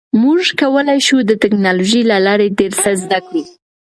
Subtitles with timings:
[0.21, 3.41] موږ کولی شو د ټکنالوژۍ له لارې ډیر څه زده کړو.